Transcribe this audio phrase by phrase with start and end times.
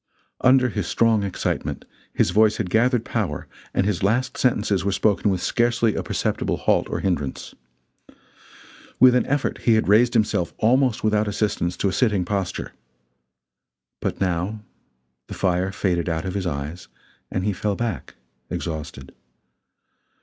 [0.43, 5.29] Under his strong excitement his voice had gathered power and his last sentences were spoken
[5.29, 7.53] with scarcely a perceptible halt or hindrance.
[8.99, 12.73] With an effort he had raised himself almost without assistance to a sitting posture.
[13.99, 14.63] But now
[15.27, 16.87] the fire faded out of his eyes
[17.29, 18.15] and he fell back
[18.49, 19.13] exhausted.